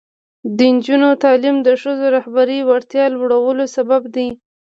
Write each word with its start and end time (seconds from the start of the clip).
د 0.57 0.59
نجونو 0.75 1.09
تعلیم 1.23 1.57
د 1.67 1.69
ښځو 1.81 2.05
رهبري 2.15 2.59
وړتیا 2.63 3.05
لوړولو 3.15 3.63
سبب 3.75 4.01
دی. 4.15 4.29